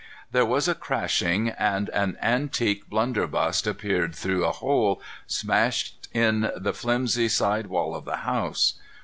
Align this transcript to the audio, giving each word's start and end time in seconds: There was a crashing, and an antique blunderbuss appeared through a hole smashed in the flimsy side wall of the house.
There 0.31 0.47
was 0.47 0.67
a 0.67 0.73
crashing, 0.73 1.49
and 1.49 1.89
an 1.89 2.17
antique 2.23 2.89
blunderbuss 2.89 3.67
appeared 3.67 4.15
through 4.15 4.43
a 4.47 4.51
hole 4.51 4.99
smashed 5.27 6.09
in 6.11 6.49
the 6.57 6.73
flimsy 6.73 7.29
side 7.29 7.67
wall 7.67 7.93
of 7.93 8.05
the 8.05 8.17
house. 8.17 8.79